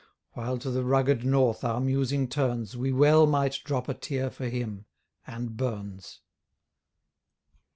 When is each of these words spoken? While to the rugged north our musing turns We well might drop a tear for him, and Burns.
While 0.33 0.57
to 0.57 0.71
the 0.71 0.83
rugged 0.83 1.23
north 1.23 1.63
our 1.63 1.79
musing 1.79 2.27
turns 2.27 2.75
We 2.75 2.91
well 2.91 3.27
might 3.27 3.59
drop 3.63 3.87
a 3.87 3.93
tear 3.93 4.31
for 4.31 4.49
him, 4.49 4.85
and 5.27 5.55
Burns. 5.55 6.21